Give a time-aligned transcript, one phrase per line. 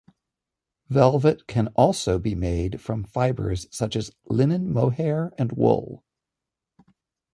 [0.89, 6.03] Velvet can also be made from fibers such as linen, mohair, and wool.